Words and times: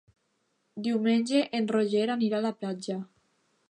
Diumenge 0.87 1.43
en 1.59 1.71
Roger 1.77 2.09
anirà 2.17 2.41
a 2.43 2.49
la 2.51 2.57
platja. 2.63 3.03